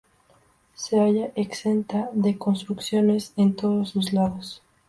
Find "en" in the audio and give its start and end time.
3.35-3.55